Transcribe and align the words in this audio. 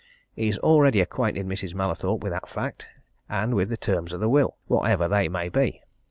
He's 0.33 0.57
already 0.57 0.99
acquainted 0.99 1.45
Mrs. 1.45 1.75
Mallathorpe 1.75 2.23
with 2.23 2.31
that 2.31 2.49
fact, 2.49 2.89
and 3.29 3.53
with 3.53 3.69
the 3.69 3.77
terms 3.77 4.11
of 4.13 4.19
the 4.19 4.29
will 4.29 4.57
whatever 4.65 5.07
they 5.07 5.29
may 5.29 5.47
be. 5.47 5.79